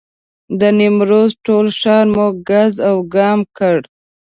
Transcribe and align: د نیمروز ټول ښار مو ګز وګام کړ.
د 0.59 0.61
نیمروز 0.79 1.29
ټول 1.45 1.65
ښار 1.79 2.05
مو 2.13 2.27
ګز 2.47 2.73
وګام 2.97 3.39
کړ. 3.57 3.77